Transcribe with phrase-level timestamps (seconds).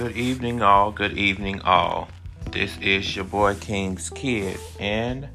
[0.00, 0.92] Good evening, all.
[0.92, 2.08] Good evening, all.
[2.52, 5.28] This is your boy King's Kid, and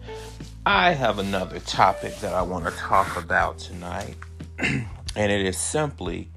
[0.65, 4.15] I have another topic that I want to talk about tonight.
[4.57, 6.31] and it is simply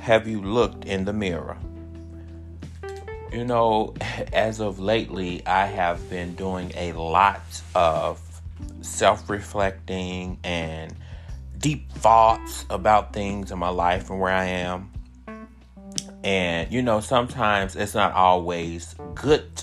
[0.00, 1.56] Have you looked in the mirror?
[3.30, 3.94] You know,
[4.32, 8.20] as of lately, I have been doing a lot of
[8.80, 10.92] self reflecting and
[11.58, 14.90] deep thoughts about things in my life and where I am.
[16.24, 19.62] And, you know, sometimes it's not always good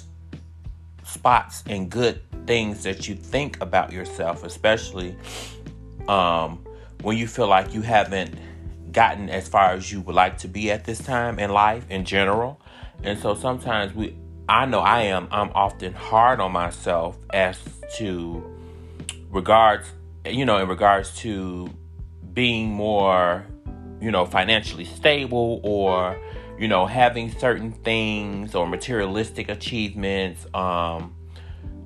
[1.04, 5.16] spots and good things that you think about yourself, especially
[6.08, 6.64] um,
[7.02, 8.36] when you feel like you haven't
[8.92, 12.06] gotten as far as you would like to be at this time in life in
[12.06, 12.62] general.
[13.04, 14.16] And so sometimes we,
[14.48, 17.58] I know I am, I'm often hard on myself as
[17.98, 18.44] to
[19.32, 19.88] regards,
[20.26, 21.70] you know, in regards to
[22.34, 23.46] being more,
[24.00, 26.20] you know, financially stable or
[26.62, 31.16] you know, having certain things or materialistic achievements, um,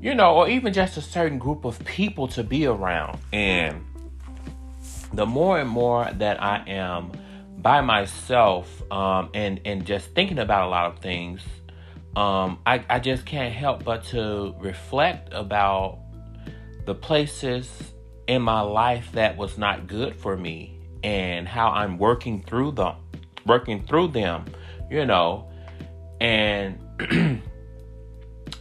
[0.01, 3.17] you know, or even just a certain group of people to be around.
[3.31, 3.85] And
[5.13, 7.13] the more and more that I am
[7.59, 11.41] by myself um, and and just thinking about a lot of things,
[12.17, 15.99] um, I, I just can't help but to reflect about
[16.85, 17.93] the places
[18.27, 22.95] in my life that was not good for me and how I'm working through them,
[23.45, 24.43] working through them
[24.89, 25.49] you know,
[26.19, 26.79] and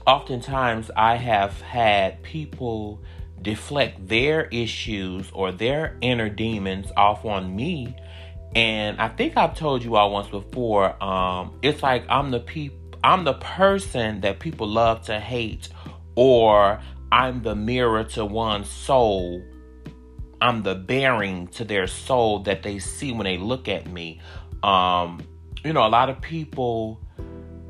[0.06, 3.02] oftentimes I have had people
[3.42, 7.94] deflect their issues or their inner demons off on me.
[8.54, 12.96] And I think I've told you all once before, um, it's like I'm the peop-
[13.02, 15.68] I'm the person that people love to hate,
[16.14, 16.80] or
[17.12, 19.42] I'm the mirror to one's soul.
[20.40, 24.20] I'm the bearing to their soul that they see when they look at me.
[24.62, 25.20] Um,
[25.64, 27.00] you know, a lot of people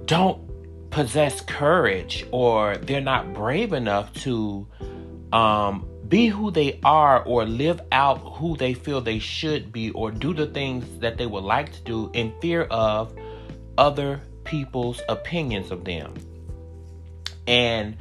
[0.05, 4.66] don't possess courage or they're not brave enough to
[5.32, 10.10] um, be who they are or live out who they feel they should be or
[10.10, 13.16] do the things that they would like to do in fear of
[13.78, 16.15] other people's opinions of them.
[17.47, 17.97] And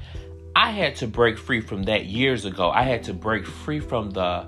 [0.56, 2.70] I had to break free from that years ago.
[2.70, 4.48] I had to break free from the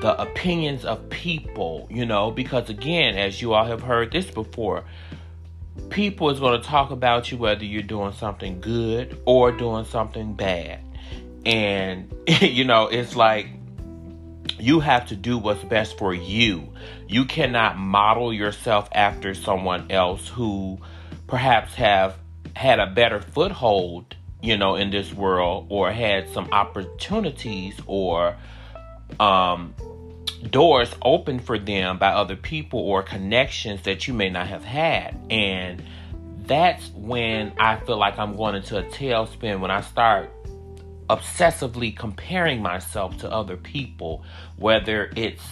[0.00, 4.84] the opinions of people, you know, because again, as you all have heard this before,
[5.90, 10.34] people is going to talk about you whether you're doing something good or doing something
[10.34, 10.80] bad.
[11.44, 13.46] And, you know, it's like
[14.58, 16.72] you have to do what's best for you.
[17.08, 20.78] You cannot model yourself after someone else who
[21.26, 22.16] perhaps have
[22.54, 28.36] had a better foothold, you know, in this world or had some opportunities or
[29.18, 29.74] um
[30.48, 35.16] doors open for them by other people or connections that you may not have had.
[35.30, 35.82] And
[36.46, 40.30] that's when I feel like I'm going into a tailspin when I start
[41.08, 44.24] obsessively comparing myself to other people,
[44.56, 45.42] whether it's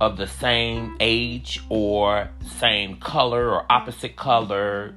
[0.00, 4.94] of the same age or same color or opposite color,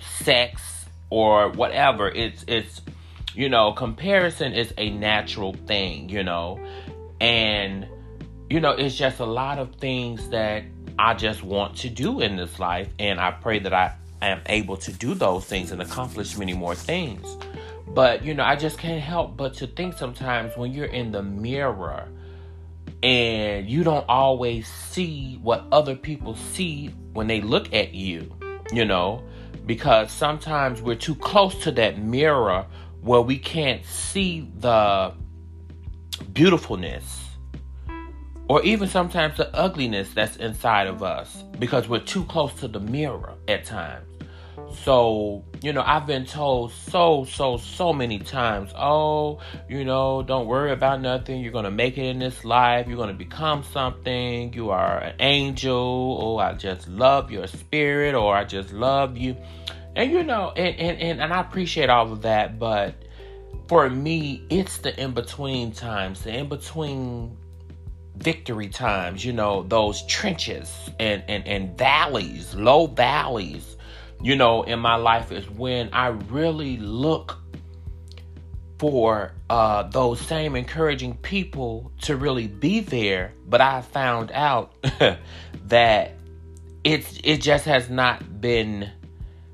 [0.00, 2.08] sex or whatever.
[2.08, 2.82] It's it's
[3.34, 6.60] you know, comparison is a natural thing, you know.
[7.20, 7.86] And
[8.52, 10.62] you know, it's just a lot of things that
[10.98, 12.86] I just want to do in this life.
[12.98, 16.74] And I pray that I am able to do those things and accomplish many more
[16.74, 17.38] things.
[17.88, 21.22] But, you know, I just can't help but to think sometimes when you're in the
[21.22, 22.10] mirror
[23.02, 28.30] and you don't always see what other people see when they look at you,
[28.70, 29.22] you know,
[29.64, 32.66] because sometimes we're too close to that mirror
[33.00, 35.14] where we can't see the
[36.34, 37.31] beautifulness
[38.52, 42.80] or even sometimes the ugliness that's inside of us because we're too close to the
[42.80, 44.06] mirror at times.
[44.84, 49.40] So, you know, I've been told so, so, so many times, oh,
[49.70, 51.40] you know, don't worry about nothing.
[51.40, 52.88] You're going to make it in this life.
[52.88, 54.52] You're going to become something.
[54.52, 56.18] You are an angel.
[56.20, 59.34] Oh, I just love your spirit, or I just love you.
[59.96, 62.58] And, you know, and, and, and, and I appreciate all of that.
[62.58, 62.96] But
[63.66, 67.38] for me, it's the in between times, the in between
[68.16, 73.76] victory times, you know, those trenches and, and, and valleys, low valleys,
[74.22, 77.38] you know, in my life is when I really look
[78.78, 83.32] for uh, those same encouraging people to really be there.
[83.46, 84.74] But I found out
[85.66, 86.14] that
[86.84, 88.90] it's it just has not been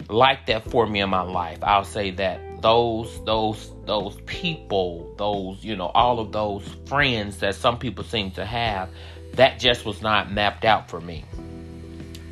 [0.09, 1.59] like that for me in my life.
[1.63, 7.55] I'll say that those those those people those you know all of those friends that
[7.55, 8.89] some people seem to have
[9.35, 11.25] that just was not mapped out for me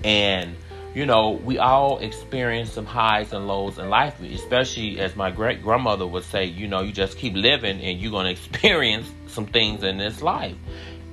[0.04, 0.56] and
[0.96, 5.62] you know, we all experience some highs and lows in life, especially as my great
[5.62, 9.44] grandmother would say, you know, you just keep living and you're going to experience some
[9.44, 10.56] things in this life.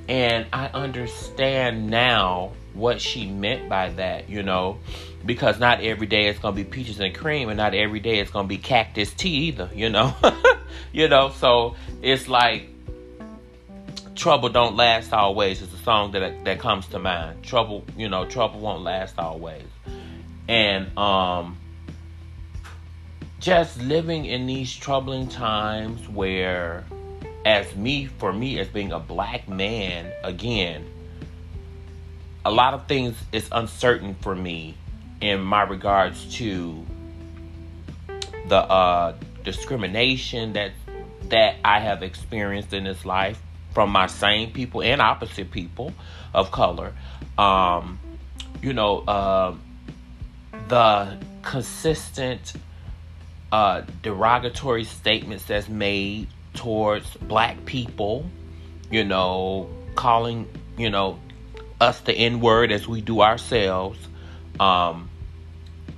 [0.08, 4.80] And I understand now what she meant by that, you know,
[5.26, 8.32] because not every day it's to be peaches and cream and not every day it's
[8.32, 10.16] to be cactus tea either, you know.
[10.92, 12.68] you know, so it's like
[14.16, 17.44] trouble don't last always is a song that that comes to mind.
[17.44, 19.66] Trouble, you know, trouble won't last always.
[20.48, 21.58] And um
[23.40, 26.86] just living in these troubling times where
[27.46, 30.86] as me for me as being a black man again
[32.46, 34.76] a lot of things is uncertain for me
[35.24, 36.86] in my regards to
[38.50, 39.16] the uh
[39.46, 40.72] discrimination that
[41.30, 43.42] that I have experienced in this life
[43.74, 45.94] from my same people and opposite people
[46.34, 46.94] of color.
[47.38, 48.00] Um,
[48.62, 49.56] you know, uh,
[50.68, 52.54] the consistent
[53.52, 58.26] uh, derogatory statements that's made towards black people,
[58.92, 60.48] you know, calling,
[60.78, 61.20] you know,
[61.80, 63.98] us the N word as we do ourselves.
[64.60, 65.10] Um,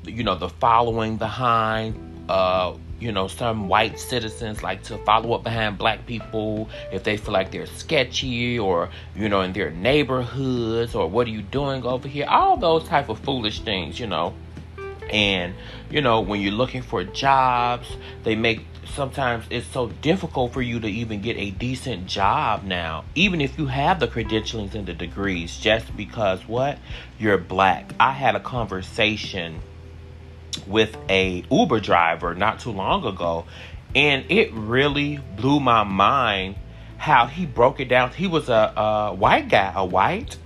[0.06, 1.96] you know, the following behind,
[2.30, 7.18] uh, you know, some white citizens like to follow up behind black people if they
[7.18, 11.84] feel like they're sketchy or, you know, in their neighborhoods or what are you doing
[11.84, 12.26] over here?
[12.28, 14.34] All those type of foolish things, you know.
[15.10, 15.54] And,
[15.90, 17.88] you know, when you're looking for jobs,
[18.24, 18.66] they make
[18.96, 23.60] sometimes it's so difficult for you to even get a decent job now, even if
[23.60, 26.80] you have the credentialings and the degrees, just because what?
[27.20, 27.94] You're black.
[28.00, 29.62] I had a conversation
[30.68, 33.46] with a Uber driver not too long ago,
[33.94, 36.56] and it really blew my mind
[36.98, 38.12] how he broke it down.
[38.12, 40.38] He was a, a white guy, a white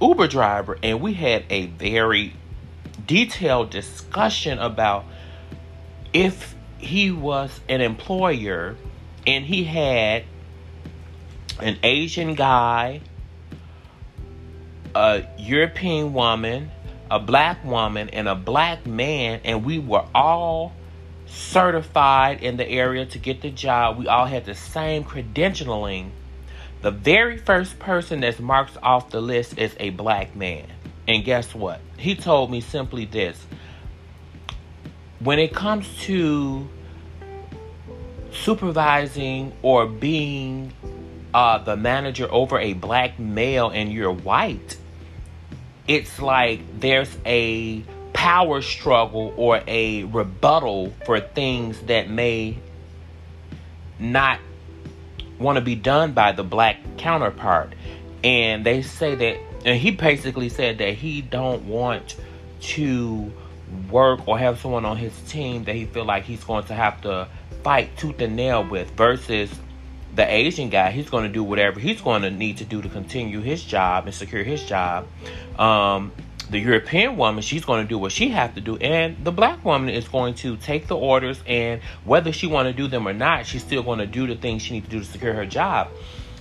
[0.00, 2.32] Uber driver, and we had a very
[3.06, 5.04] detailed discussion about
[6.12, 8.76] if he was an employer
[9.26, 10.24] and he had
[11.60, 13.02] an Asian guy,
[14.94, 16.70] a European woman,
[17.10, 20.72] a black woman and a black man, and we were all
[21.26, 23.98] certified in the area to get the job.
[23.98, 26.10] We all had the same credentialing.
[26.82, 30.66] The very first person that's marked off the list is a black man.
[31.06, 31.80] And guess what?
[31.98, 33.46] He told me simply this
[35.18, 36.68] when it comes to
[38.32, 40.72] supervising or being
[41.34, 44.76] uh, the manager over a black male and you're white,
[45.90, 47.82] it's like there's a
[48.12, 52.56] power struggle or a rebuttal for things that may
[53.98, 54.38] not
[55.40, 57.74] want to be done by the black counterpart.
[58.22, 62.14] And they say that and he basically said that he don't want
[62.60, 63.32] to
[63.90, 67.00] work or have someone on his team that he feel like he's going to have
[67.00, 67.26] to
[67.64, 69.50] fight tooth and nail with versus
[70.14, 72.88] the Asian guy, he's going to do whatever he's going to need to do to
[72.88, 75.06] continue his job and secure his job.
[75.58, 76.12] Um,
[76.50, 79.64] the European woman, she's going to do what she has to do, and the black
[79.64, 83.12] woman is going to take the orders, and whether she want to do them or
[83.12, 85.46] not, she's still going to do the things she needs to do to secure her
[85.46, 85.88] job.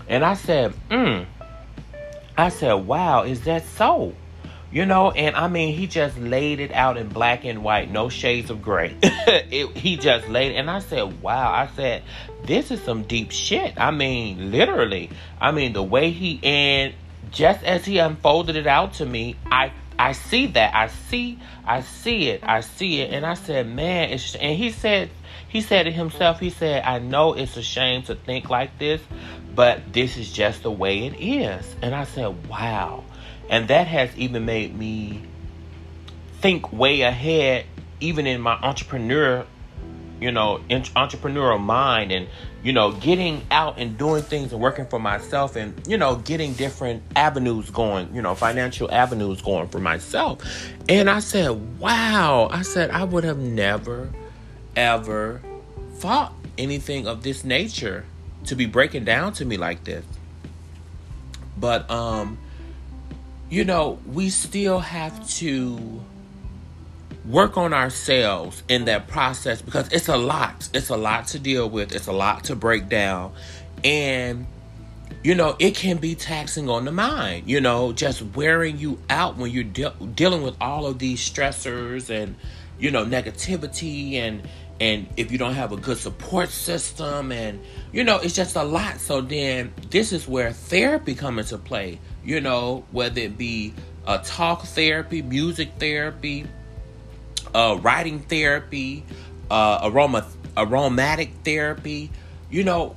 [0.08, 1.24] And I said, hmm.
[2.36, 4.16] I said, wow, is that so?
[4.72, 8.10] You know, and I mean, he just laid it out in black and white, no
[8.10, 8.96] shades of gray.
[9.02, 12.04] it, he just laid, and I said, "Wow!" I said,
[12.44, 15.10] "This is some deep shit." I mean, literally.
[15.42, 16.94] I mean, the way he and
[17.32, 20.76] just as he unfolded it out to me, I I see that.
[20.76, 21.40] I see.
[21.66, 22.44] I see it.
[22.44, 23.12] I see it.
[23.12, 25.10] And I said, "Man," it's and he said
[25.48, 26.40] he said it himself.
[26.40, 29.02] He said, "I know it's a shame to think like this,
[29.56, 33.04] but this is just the way it is." And I said, "Wow."
[33.50, 35.24] And that has even made me
[36.40, 37.66] think way ahead,
[38.00, 39.46] even in my entrepreneur,
[40.22, 42.28] you know, entrepreneurial mind and,
[42.62, 46.54] you know, getting out and doing things and working for myself and, you know, getting
[46.54, 50.42] different avenues going, you know, financial avenues going for myself.
[50.88, 52.50] And I said, wow.
[52.52, 54.10] I said, I would have never,
[54.76, 55.42] ever
[55.96, 58.06] thought anything of this nature
[58.46, 60.06] to be breaking down to me like this.
[61.58, 62.38] But, um,
[63.50, 66.02] you know, we still have to
[67.26, 70.70] work on ourselves in that process because it's a lot.
[70.74, 73.34] It's a lot to deal with, it's a lot to break down.
[73.84, 74.48] And,
[75.24, 79.38] you know, it can be taxing on the mind, you know, just wearing you out
[79.38, 82.36] when you're de- dealing with all of these stressors and,
[82.80, 84.48] you know, negativity and,
[84.82, 87.60] and if you don't have a good support system and
[87.92, 92.00] you know it's just a lot so then this is where therapy comes into play
[92.24, 93.74] you know whether it be
[94.10, 96.44] uh, talk therapy, music therapy,
[97.54, 99.04] uh, writing therapy,
[99.52, 100.26] uh, aroma
[100.58, 102.10] aromatic therapy,
[102.50, 102.96] you know,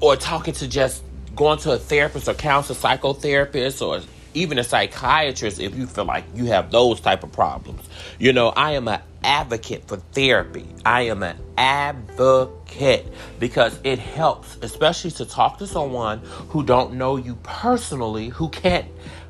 [0.00, 1.02] or talking to just
[1.34, 4.02] going to a therapist or counselor, psychotherapist, or
[4.34, 7.88] even a psychiatrist if you feel like you have those type of problems.
[8.18, 10.66] You know, I am an advocate for therapy.
[10.84, 17.16] I am an advocate because it helps, especially to talk to someone who don't know
[17.16, 18.86] you personally, who can't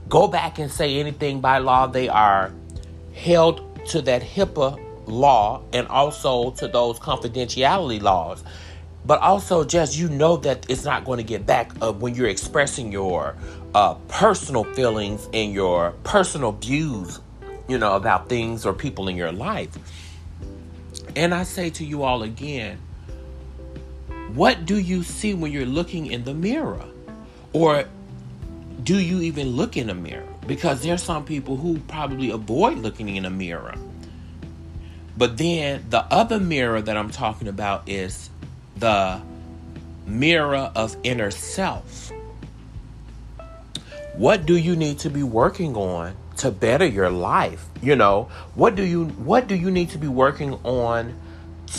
[0.08, 1.86] go back and say anything by law.
[1.86, 2.52] They are
[3.14, 8.42] held to that HIPAA law and also to those confidentiality laws.
[9.06, 12.28] But also, just you know that it's not going to get back uh, when you're
[12.28, 13.36] expressing your
[13.74, 17.20] uh, personal feelings and your personal views,
[17.68, 19.70] you know, about things or people in your life.
[21.16, 22.78] And I say to you all again,
[24.34, 26.84] what do you see when you're looking in the mirror?
[27.52, 27.84] Or
[28.82, 30.26] do you even look in a mirror?
[30.46, 33.74] Because there's some people who probably avoid looking in a mirror.
[35.16, 38.28] But then the other mirror that I'm talking about is
[38.76, 39.20] the
[40.06, 42.10] mirror of inner self.
[44.14, 47.66] What do you need to be working on to better your life?
[47.82, 51.18] You know, what do you what do you need to be working on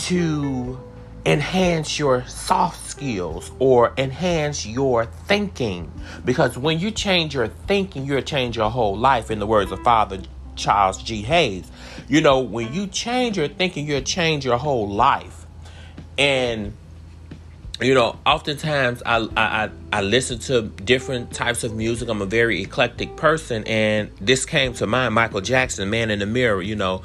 [0.06, 0.80] to
[1.24, 5.90] enhance your soft skills or enhance your thinking?
[6.24, 9.80] Because when you change your thinking you'll change your whole life in the words of
[9.80, 10.20] father
[10.54, 11.22] charles g.
[11.22, 11.70] Hayes.
[12.08, 15.46] You know when you change your thinking you'll change your whole life.
[16.18, 16.72] And
[17.80, 22.62] you know oftentimes I, I i listen to different types of music i'm a very
[22.62, 27.02] eclectic person and this came to mind michael jackson man in the mirror you know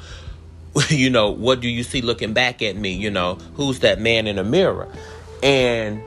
[0.88, 2.92] you know, what do you see looking back at me?
[2.92, 4.88] You know, who's that man in the mirror?
[5.42, 6.02] And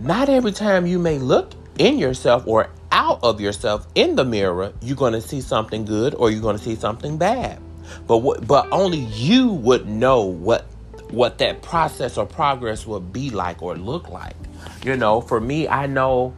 [0.00, 4.72] not every time you may look in yourself or out of yourself in the mirror,
[4.80, 7.60] you're going to see something good or you're going to see something bad.
[8.06, 10.66] But what, but only you would know what
[11.10, 14.36] what that process or progress would be like or look like.
[14.84, 16.34] You know, for me, I know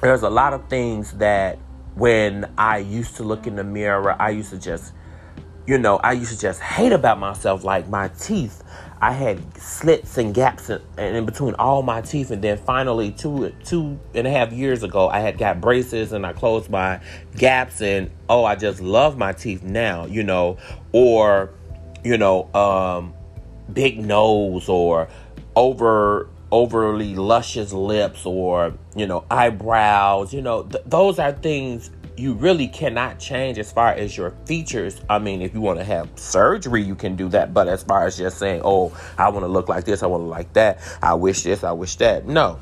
[0.00, 1.58] there's a lot of things that
[1.94, 4.92] when I used to look in the mirror, I used to just
[5.66, 8.64] you know, I used to just hate about myself, like my teeth.
[9.00, 13.52] I had slits and gaps in, in, between all my teeth, and then finally, two
[13.64, 17.00] two and a half years ago, I had got braces and I closed my
[17.36, 20.58] gaps, and oh, I just love my teeth now, you know,
[20.92, 21.50] or
[22.04, 23.14] you know, um,
[23.74, 25.08] big nose or
[25.56, 32.34] over overly luscious lips or you know eyebrows, you know, th- those are things you
[32.34, 35.00] really cannot change as far as your features.
[35.08, 37.54] I mean, if you want to have surgery, you can do that.
[37.54, 40.22] But as far as just saying, oh, I want to look like this, I want
[40.22, 42.26] to like that, I wish this, I wish that.
[42.26, 42.60] No,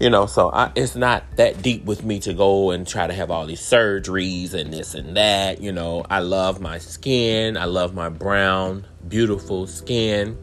[0.00, 3.14] you know, so I, it's not that deep with me to go and try to
[3.14, 5.60] have all these surgeries and this and that.
[5.60, 10.36] You know, I love my skin, I love my brown, beautiful skin.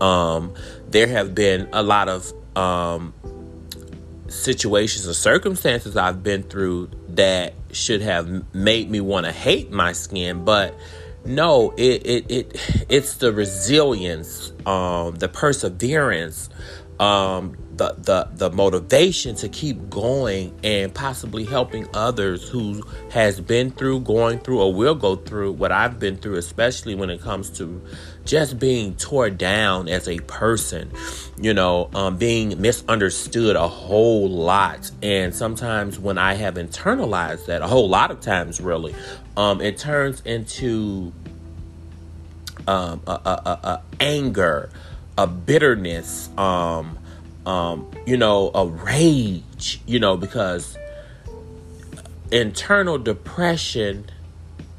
[0.00, 0.54] Um,
[0.88, 3.14] there have been a lot of um,
[4.28, 9.92] situations or circumstances I've been through that should have made me want to hate my
[9.92, 10.74] skin, but
[11.24, 16.50] no, it it, it it's the resilience, um, the perseverance,
[17.00, 23.70] um, the the the motivation to keep going and possibly helping others who has been
[23.70, 27.50] through, going through, or will go through what I've been through, especially when it comes
[27.58, 27.82] to
[28.24, 30.90] just being torn down as a person,
[31.38, 34.90] you know, um, being misunderstood a whole lot.
[35.02, 38.94] And sometimes when I have internalized that, a whole lot of times, really,
[39.36, 41.12] um, it turns into
[42.66, 44.70] um, a, a, a, anger,
[45.18, 46.98] a bitterness, um,
[47.44, 50.78] um, you know, a rage, you know, because
[52.30, 54.06] internal depression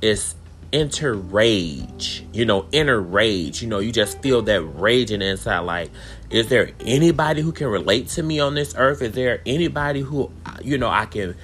[0.02, 0.36] is
[0.72, 3.62] inner rage, you know, inner rage.
[3.62, 5.60] You know, you just feel that raging inside.
[5.60, 5.92] Like,
[6.30, 9.02] is there anybody who can relate to me on this earth?
[9.02, 10.32] Is there anybody who,
[10.62, 11.36] you know, I can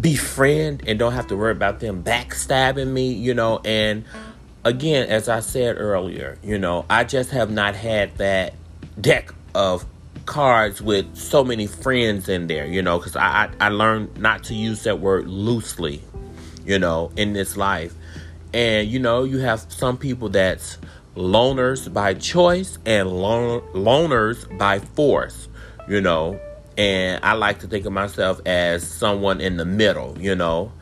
[0.00, 3.60] befriend and don't have to worry about them backstabbing me, you know?
[3.64, 4.04] And
[4.64, 8.54] again, as I said earlier, you know, I just have not had that
[9.00, 9.86] deck of
[10.26, 14.44] cards with so many friends in there, you know, because I, I, I learned not
[14.44, 16.02] to use that word loosely,
[16.64, 17.94] you know, in this life.
[18.54, 20.78] And you know, you have some people that's
[21.16, 25.48] loners by choice and lon- loners by force,
[25.88, 26.40] you know.
[26.78, 30.72] And I like to think of myself as someone in the middle, you know.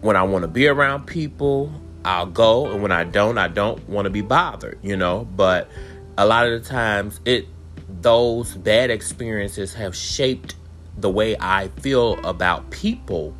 [0.00, 1.72] When I want to be around people,
[2.04, 5.24] I'll go, and when I don't, I don't want to be bothered, you know.
[5.36, 5.70] But
[6.18, 7.46] a lot of the times, it
[8.00, 10.56] those bad experiences have shaped
[10.96, 13.34] the way I feel about people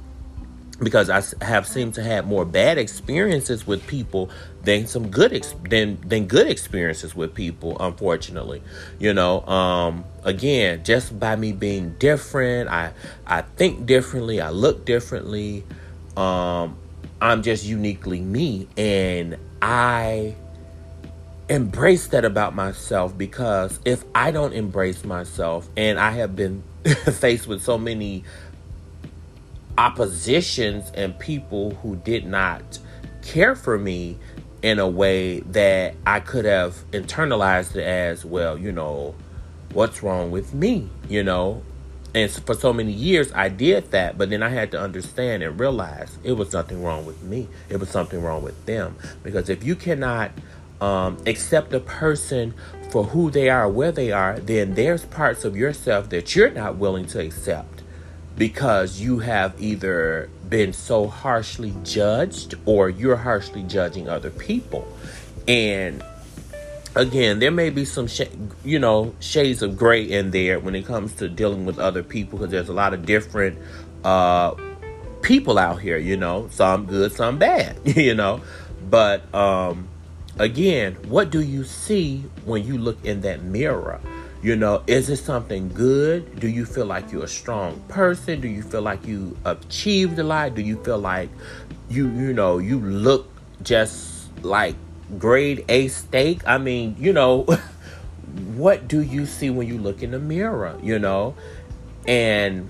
[0.83, 4.31] because I have seemed to have more bad experiences with people
[4.63, 8.63] than some good ex- than than good experiences with people unfortunately.
[8.99, 12.93] You know um again just by me being different I
[13.27, 15.65] I think differently I look differently
[16.17, 16.77] um
[17.23, 18.67] I'm just uniquely me.
[18.77, 20.35] And I
[21.49, 26.65] embrace that about myself because if I don't embrace myself and I have been
[27.13, 28.25] faced with so many
[29.79, 32.79] oppositions and people who did not
[33.23, 34.19] care for me
[34.63, 39.15] in a way that I could have internalized it as well, you know,
[39.73, 41.63] what's wrong with me, you know?
[42.15, 45.59] And for so many years, I did that, but then I had to understand and
[45.59, 47.49] realize it was nothing wrong with me.
[47.71, 48.97] It was something wrong with them.
[49.23, 50.31] Because if you cannot
[50.81, 52.53] um, accept a person
[52.91, 56.77] for who they are, where they are, then there's parts of yourself that you're not
[56.77, 57.72] willing to accept
[58.37, 64.87] because you have either been so harshly judged or you're harshly judging other people.
[65.47, 66.03] And
[66.95, 68.23] again, there may be some, sh-
[68.65, 72.39] you know, shades of gray in there when it comes to dealing with other people
[72.39, 73.59] because there's a lot of different
[74.05, 74.55] uh,
[75.23, 78.41] people out here, you know, some good, some bad, you know.
[78.89, 79.89] But um,
[80.39, 84.01] again, what do you see when you look in that mirror?
[84.43, 86.41] You know, is it something good?
[86.41, 88.41] Do you feel like you're a strong person?
[88.41, 90.57] Do you feel like you achieved a lot?
[90.57, 91.31] Do you feel like
[91.89, 93.31] you you know you look
[93.63, 94.75] just like
[95.17, 96.43] grade A steak?
[96.45, 97.43] I mean, you know,
[98.57, 100.77] what do you see when you look in the mirror?
[100.83, 101.37] You know,
[102.09, 102.69] and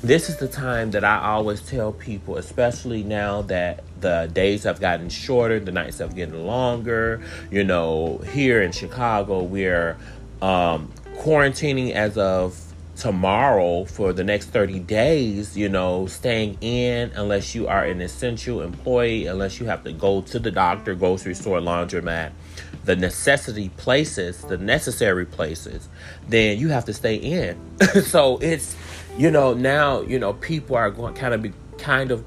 [0.00, 4.80] this is the time that I always tell people, especially now that the days have
[4.80, 7.20] gotten shorter, the nights have gotten longer.
[7.50, 9.96] You know, here in Chicago, we're
[10.42, 12.58] um, quarantining as of
[12.98, 18.60] tomorrow for the next 30 days, you know, staying in unless you are an essential
[18.60, 22.32] employee, unless you have to go to the doctor, grocery store, laundromat,
[22.84, 25.88] the necessity places, the necessary places,
[26.28, 27.56] then you have to stay in.
[28.02, 28.74] so it's,
[29.16, 32.24] you know, now, you know, people are going kind of be kind of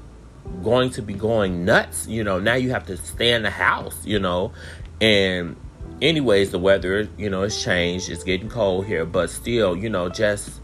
[0.62, 2.06] going to be going nuts.
[2.06, 4.52] You know, now you have to stay in the house, you know.
[5.00, 5.56] And
[6.02, 8.10] anyways, the weather, you know, has changed.
[8.10, 10.60] It's getting cold here, but still, you know, just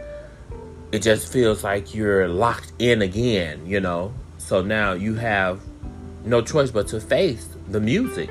[0.93, 4.13] it just feels like you're locked in again, you know.
[4.39, 5.61] So now you have
[6.25, 8.31] no choice but to face the music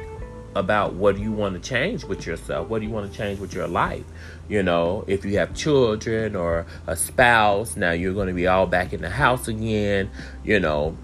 [0.56, 2.68] about what you want to change with yourself?
[2.68, 4.04] What do you want to change with your life?
[4.50, 8.66] You know, if you have children or a spouse, now you're going to be all
[8.66, 10.10] back in the house again,
[10.44, 10.98] you know,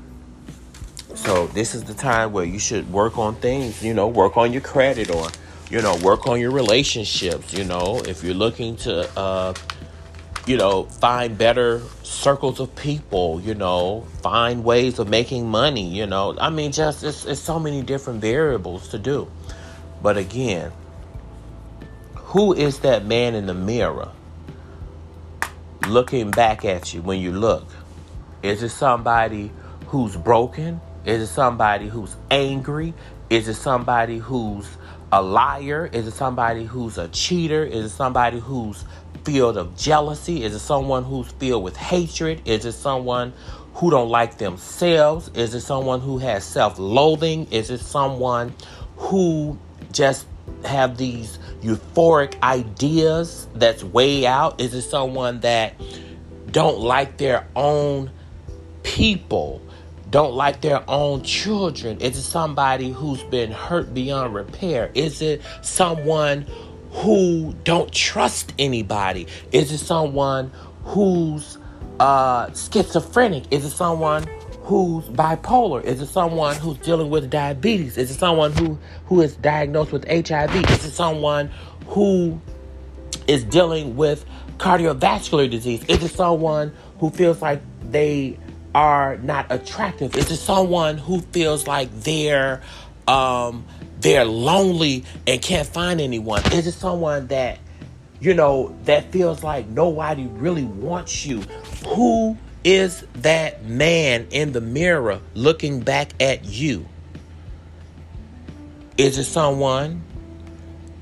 [1.15, 4.51] so this is the time where you should work on things, you know, work on
[4.51, 5.27] your credit or,
[5.73, 9.55] you know, work on your relationships, you know, if you're looking to, uh,
[10.45, 16.05] you know, find better circles of people, you know, find ways of making money, you
[16.05, 16.37] know.
[16.39, 19.31] I mean, just it's, it's so many different variables to do.
[19.99, 20.71] But again,
[22.17, 24.11] who is that man in the mirror
[25.87, 27.65] looking back at you when you look?
[28.43, 29.51] Is it somebody
[29.87, 30.81] who's broken?
[31.03, 32.93] Is it somebody who's angry?
[33.31, 34.67] Is it somebody who's
[35.13, 35.87] a liar?
[35.93, 37.63] Is it somebody who's a cheater?
[37.63, 38.83] Is it somebody who's
[39.23, 40.43] filled of jealousy?
[40.43, 42.41] Is it someone who's filled with hatred?
[42.45, 43.31] Is it someone
[43.75, 45.29] who don't like themselves?
[45.35, 47.51] Is it someone who has self-loathing?
[47.51, 48.55] Is it someone
[48.97, 49.59] who
[49.91, 50.25] just
[50.65, 54.59] have these euphoric ideas that's way out?
[54.59, 55.75] Is it someone that
[56.49, 58.09] don't like their own
[58.81, 59.61] people?
[60.13, 61.99] Don't like their own children?
[61.99, 64.91] Is it somebody who's been hurt beyond repair?
[64.93, 66.45] Is it someone
[66.91, 69.25] who don't trust anybody?
[69.51, 70.51] Is it someone
[70.83, 71.57] who's
[71.99, 73.45] uh, schizophrenic?
[73.49, 74.27] Is it someone
[74.61, 75.83] who's bipolar?
[75.83, 77.97] Is it someone who's dealing with diabetes?
[77.97, 80.55] Is it someone who who is diagnosed with HIV?
[80.69, 81.49] Is it someone
[81.87, 82.39] who
[83.27, 84.25] is dealing with
[84.57, 85.83] cardiovascular disease?
[85.85, 88.37] Is it someone who feels like they
[88.75, 90.15] are not attractive?
[90.15, 92.61] Is it someone who feels like they're
[93.07, 93.65] um,
[93.99, 96.41] they're lonely and can't find anyone?
[96.51, 97.59] Is it someone that
[98.19, 101.41] you know that feels like nobody really wants you?
[101.87, 106.87] Who is that man in the mirror looking back at you?
[108.97, 110.03] Is it someone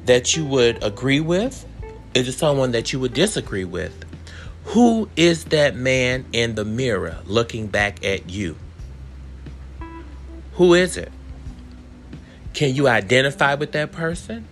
[0.06, 1.66] that you would agree with?
[2.14, 3.94] Is it someone that you would disagree with?
[4.66, 8.56] Who is that man in the mirror looking back at you?
[10.54, 11.12] Who is it?
[12.54, 14.48] Can you identify with that person?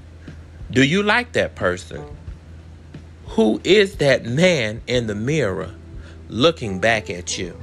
[0.71, 2.03] Do you like that person?
[3.27, 5.75] Who is that man in the mirror
[6.29, 7.57] looking back at you.